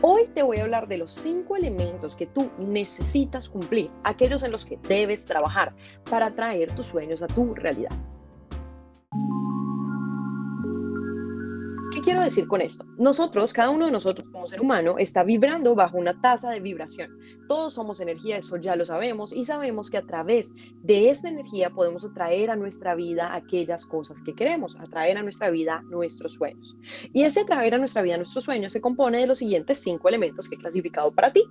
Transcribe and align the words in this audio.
Hoy 0.00 0.26
te 0.34 0.42
voy 0.42 0.58
a 0.58 0.62
hablar 0.62 0.88
de 0.88 0.98
los 0.98 1.12
cinco 1.12 1.56
elementos 1.56 2.16
que 2.16 2.26
tú 2.26 2.50
necesitas 2.58 3.48
cumplir, 3.48 3.90
aquellos 4.02 4.42
en 4.42 4.52
los 4.52 4.66
que 4.66 4.78
debes 4.88 5.26
trabajar 5.26 5.74
para 6.10 6.34
traer 6.34 6.74
tus 6.74 6.86
sueños 6.86 7.22
a 7.22 7.26
tu 7.26 7.54
realidad. 7.54 7.92
¿Qué 11.94 12.00
quiero 12.00 12.22
decir 12.22 12.48
con 12.48 12.60
esto? 12.60 12.84
Nosotros, 12.98 13.52
cada 13.52 13.70
uno 13.70 13.86
de 13.86 13.92
nosotros 13.92 14.28
como 14.32 14.48
ser 14.48 14.60
humano, 14.60 14.96
está 14.98 15.22
vibrando 15.22 15.76
bajo 15.76 15.96
una 15.96 16.20
tasa 16.20 16.50
de 16.50 16.58
vibración. 16.58 17.16
Todos 17.46 17.74
somos 17.74 18.00
energía, 18.00 18.36
eso 18.36 18.56
ya 18.56 18.74
lo 18.74 18.84
sabemos, 18.84 19.32
y 19.32 19.44
sabemos 19.44 19.90
que 19.90 19.98
a 19.98 20.02
través 20.02 20.52
de 20.82 21.10
esa 21.10 21.28
energía 21.28 21.70
podemos 21.70 22.04
atraer 22.04 22.50
a 22.50 22.56
nuestra 22.56 22.96
vida 22.96 23.32
aquellas 23.32 23.86
cosas 23.86 24.22
que 24.22 24.34
queremos, 24.34 24.76
atraer 24.80 25.18
a 25.18 25.22
nuestra 25.22 25.50
vida 25.50 25.84
nuestros 25.88 26.32
sueños. 26.32 26.76
Y 27.12 27.22
ese 27.22 27.42
atraer 27.42 27.74
a 27.74 27.78
nuestra 27.78 28.02
vida 28.02 28.16
nuestros 28.16 28.42
sueños 28.42 28.72
se 28.72 28.80
compone 28.80 29.18
de 29.18 29.28
los 29.28 29.38
siguientes 29.38 29.78
cinco 29.78 30.08
elementos 30.08 30.48
que 30.48 30.56
he 30.56 30.58
clasificado 30.58 31.14
para 31.14 31.32
ti. 31.32 31.44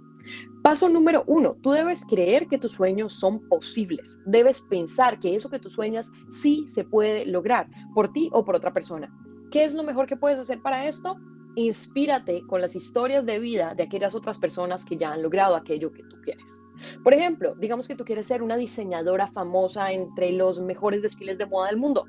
Paso 0.62 0.90
número 0.90 1.24
uno, 1.26 1.56
tú 1.62 1.72
debes 1.72 2.06
creer 2.06 2.48
que 2.48 2.58
tus 2.58 2.74
sueños 2.74 3.14
son 3.14 3.48
posibles. 3.48 4.20
Debes 4.26 4.62
pensar 4.62 5.22
que 5.22 5.36
eso 5.36 5.50
que 5.50 5.60
tú 5.60 5.70
sueñas 5.70 6.12
sí 6.32 6.66
se 6.68 6.84
puede 6.84 7.26
lograr 7.26 7.70
por 7.94 8.12
ti 8.12 8.30
o 8.34 8.44
por 8.44 8.58
otra 8.58 8.74
persona. 8.74 9.10
¿Qué 9.54 9.64
es 9.64 9.76
lo 9.76 9.84
mejor 9.84 10.08
que 10.08 10.18
puedes 10.18 10.40
hacer 10.40 10.64
para 10.64 10.88
esto? 10.88 11.16
Inspírate 11.54 12.42
con 12.48 12.60
las 12.60 12.76
historias 12.76 13.24
de 13.24 13.38
vida 13.38 13.76
de 13.76 13.84
aquellas 13.84 14.16
otras 14.16 14.40
personas 14.40 14.84
que 14.84 14.98
ya 14.98 15.14
han 15.14 15.22
logrado 15.22 15.56
aquello 15.56 15.92
que 15.92 16.02
tú 16.02 16.16
quieres. 16.24 16.60
Por 17.04 17.14
ejemplo, 17.14 17.54
digamos 17.60 17.88
que 17.88 17.96
tú 17.96 18.04
quieres 18.04 18.26
ser 18.26 18.42
una 18.42 18.58
diseñadora 18.58 19.28
famosa 19.28 19.92
entre 19.92 20.32
los 20.32 20.60
mejores 20.60 21.04
desfiles 21.04 21.38
de 21.38 21.46
moda 21.46 21.68
del 21.68 21.78
mundo. 21.78 22.08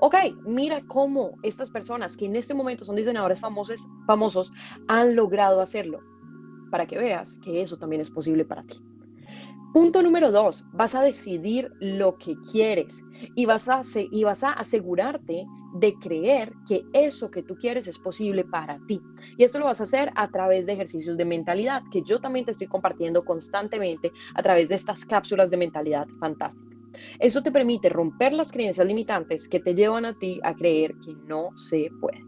Ok, 0.00 0.14
mira 0.46 0.80
cómo 0.86 1.36
estas 1.42 1.70
personas 1.70 2.16
que 2.16 2.24
en 2.24 2.34
este 2.34 2.54
momento 2.54 2.86
son 2.86 2.96
diseñadores 2.96 3.40
famosos, 3.40 3.90
famosos 4.06 4.50
han 4.88 5.14
logrado 5.16 5.60
hacerlo, 5.60 6.00
para 6.70 6.86
que 6.86 6.96
veas 6.96 7.38
que 7.44 7.60
eso 7.60 7.76
también 7.76 8.00
es 8.00 8.08
posible 8.08 8.46
para 8.46 8.62
ti. 8.62 8.78
Punto 9.74 10.02
número 10.02 10.32
dos, 10.32 10.64
vas 10.72 10.94
a 10.94 11.02
decidir 11.02 11.70
lo 11.78 12.16
que 12.16 12.36
quieres 12.50 13.04
y 13.34 13.44
vas 13.44 13.68
a, 13.68 13.82
y 13.94 14.24
vas 14.24 14.42
a 14.42 14.52
asegurarte 14.52 15.46
de 15.78 15.94
creer 15.94 16.52
que 16.66 16.84
eso 16.92 17.30
que 17.30 17.42
tú 17.42 17.56
quieres 17.56 17.86
es 17.86 17.98
posible 17.98 18.44
para 18.44 18.78
ti. 18.86 19.00
Y 19.36 19.44
esto 19.44 19.58
lo 19.58 19.66
vas 19.66 19.80
a 19.80 19.84
hacer 19.84 20.10
a 20.14 20.28
través 20.28 20.66
de 20.66 20.72
ejercicios 20.72 21.16
de 21.16 21.24
mentalidad 21.24 21.82
que 21.90 22.02
yo 22.02 22.20
también 22.20 22.44
te 22.44 22.52
estoy 22.52 22.66
compartiendo 22.66 23.24
constantemente 23.24 24.12
a 24.34 24.42
través 24.42 24.68
de 24.68 24.76
estas 24.76 25.04
cápsulas 25.04 25.50
de 25.50 25.56
mentalidad 25.56 26.06
fantástica. 26.18 26.76
Eso 27.18 27.42
te 27.42 27.52
permite 27.52 27.88
romper 27.88 28.32
las 28.32 28.50
creencias 28.50 28.86
limitantes 28.86 29.48
que 29.48 29.60
te 29.60 29.74
llevan 29.74 30.06
a 30.06 30.14
ti 30.14 30.40
a 30.42 30.54
creer 30.54 30.94
que 31.04 31.14
no 31.26 31.50
se 31.56 31.90
puede. 32.00 32.24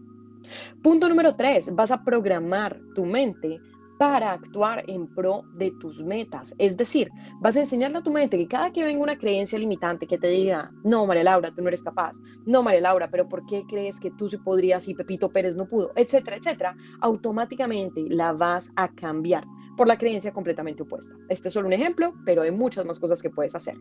Punto 0.83 1.09
número 1.09 1.35
tres, 1.35 1.75
vas 1.75 1.91
a 1.91 2.03
programar 2.03 2.81
tu 2.95 3.05
mente 3.05 3.61
para 3.99 4.33
actuar 4.33 4.85
en 4.87 5.09
pro 5.09 5.43
de 5.55 5.73
tus 5.73 6.03
metas. 6.03 6.55
Es 6.59 6.77
decir, 6.77 7.11
vas 7.41 7.57
a 7.57 7.61
enseñarle 7.61 7.99
a 7.99 8.03
tu 8.03 8.13
mente 8.13 8.39
que 8.39 8.47
cada 8.47 8.73
que 8.73 8.85
venga 8.85 9.03
una 9.03 9.19
creencia 9.19 9.59
limitante 9.59 10.07
que 10.07 10.19
te 10.19 10.29
diga, 10.29 10.71
no, 10.85 11.05
María 11.05 11.25
Laura, 11.25 11.53
tú 11.53 11.63
no 11.63 11.69
eres 11.69 11.83
capaz, 11.83 12.13
no, 12.47 12.63
María 12.63 12.81
Laura, 12.81 13.11
pero 13.11 13.29
¿por 13.29 13.45
qué 13.47 13.65
crees 13.69 13.99
que 13.99 14.13
tú 14.13 14.29
sí 14.29 14.39
podrías 14.39 14.87
y 14.89 14.95
Pepito 14.95 15.31
Pérez 15.31 15.57
no 15.57 15.67
pudo? 15.67 15.93
Etcétera, 15.97 16.37
etcétera, 16.37 16.77
automáticamente 17.01 18.07
la 18.09 18.33
vas 18.33 18.71
a 18.77 18.89
cambiar 18.89 19.45
por 19.79 19.89
la 19.89 19.97
creencia 19.97 20.33
completamente 20.33 20.83
opuesta. 20.83 21.17
Este 21.29 21.49
es 21.49 21.55
solo 21.55 21.69
un 21.69 21.73
ejemplo, 21.73 22.13
pero 22.25 22.43
hay 22.43 22.51
muchas 22.51 22.85
más 22.85 22.99
cosas 22.99 23.23
que 23.23 23.31
puedes 23.31 23.55
hacer. 23.55 23.77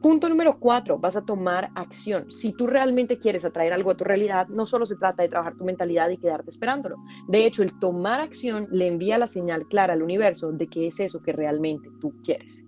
Punto 0.00 0.28
número 0.28 0.60
cuatro, 0.60 0.98
vas 0.98 1.16
a 1.16 1.24
tomar 1.24 1.70
acción. 1.74 2.30
Si 2.30 2.52
tú 2.52 2.66
realmente 2.66 3.18
quieres 3.18 3.44
atraer 3.44 3.72
algo 3.72 3.90
a 3.90 3.96
tu 3.96 4.04
realidad, 4.04 4.46
no 4.48 4.66
solo 4.66 4.84
se 4.86 4.96
trata 4.96 5.22
de 5.22 5.30
trabajar 5.30 5.56
tu 5.56 5.64
mentalidad 5.64 6.10
y 6.10 6.18
quedarte 6.18 6.50
esperándolo. 6.50 6.98
De 7.26 7.46
hecho, 7.46 7.62
el 7.62 7.78
tomar 7.78 8.20
acción 8.20 8.68
le 8.70 8.86
envía 8.86 9.16
la 9.16 9.26
señal 9.26 9.66
clara 9.66 9.94
al 9.94 10.02
universo 10.02 10.52
de 10.52 10.68
que 10.68 10.86
es 10.86 11.00
eso 11.00 11.22
que 11.22 11.32
realmente 11.32 11.88
tú 11.98 12.12
quieres. 12.22 12.66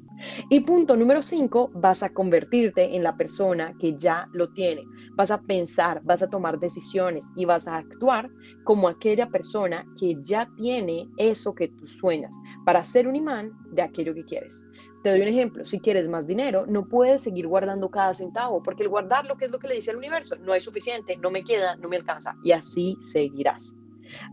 Y 0.49 0.61
punto 0.61 0.97
número 0.97 1.23
cinco, 1.23 1.71
vas 1.75 2.03
a 2.03 2.13
convertirte 2.13 2.95
en 2.95 3.03
la 3.03 3.17
persona 3.17 3.75
que 3.79 3.97
ya 3.97 4.29
lo 4.33 4.51
tiene. 4.53 4.85
Vas 5.13 5.31
a 5.31 5.41
pensar, 5.41 6.01
vas 6.05 6.23
a 6.23 6.31
tomar 6.31 6.59
decisiones 6.59 7.33
y 7.37 7.45
vas 7.45 7.69
a 7.69 7.77
actuar 7.77 8.31
como 8.65 8.89
aquella 8.89 9.29
persona 9.29 9.87
que 9.99 10.17
ya 10.23 10.49
tiene 10.57 11.09
eso 11.17 11.55
que 11.55 11.69
tú 11.69 11.87
sueñas 11.87 12.37
para 12.65 12.85
ser 12.85 13.09
un 13.09 13.17
imán 13.17 13.53
de 13.73 13.83
aquello 13.83 14.15
que 14.15 14.25
quieres. 14.25 14.67
Te 15.03 15.11
doy 15.11 15.21
un 15.21 15.29
ejemplo, 15.29 15.67
si 15.67 15.81
quieres 15.81 16.09
más 16.09 16.27
dinero, 16.27 16.65
no 16.67 16.89
puedes 16.89 17.23
seguir 17.23 17.47
guardando 17.47 17.91
cada 17.91 18.15
centavo, 18.15 18.63
porque 18.63 18.85
el 18.85 18.89
guardar 18.89 19.27
lo 19.27 19.37
que 19.37 19.45
es 19.45 19.51
lo 19.51 19.59
que 19.59 19.69
le 19.69 19.75
dice 19.75 19.91
al 19.91 19.99
universo, 19.99 20.37
no 20.37 20.55
es 20.55 20.65
suficiente, 20.65 21.17
no 21.19 21.31
me 21.31 21.45
queda, 21.45 21.77
no 21.77 21.91
me 21.91 21.97
alcanza, 21.97 22.35
y 22.43 22.53
así 22.53 22.97
seguirás. 22.99 23.77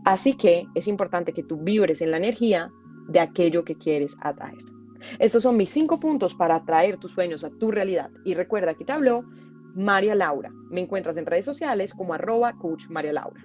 Así 0.06 0.34
que 0.34 0.66
es 0.74 0.88
importante 0.88 1.34
que 1.34 1.42
tú 1.42 1.58
vibres 1.58 2.00
en 2.00 2.10
la 2.10 2.16
energía 2.16 2.70
de 3.08 3.20
aquello 3.20 3.64
que 3.64 3.74
quieres 3.74 4.16
atraer. 4.20 4.64
Estos 5.18 5.42
son 5.42 5.56
mis 5.56 5.70
cinco 5.70 5.98
puntos 6.00 6.34
para 6.34 6.56
atraer 6.56 6.98
tus 6.98 7.12
sueños 7.12 7.44
a 7.44 7.50
tu 7.50 7.70
realidad. 7.70 8.10
Y 8.24 8.34
recuerda 8.34 8.74
que 8.74 8.84
te 8.84 8.92
habló 8.92 9.24
María 9.74 10.14
Laura. 10.14 10.50
Me 10.70 10.80
encuentras 10.80 11.16
en 11.16 11.26
redes 11.26 11.44
sociales 11.44 11.94
como 11.94 12.14
arroba 12.14 12.54
María 12.88 13.12
Laura. 13.12 13.44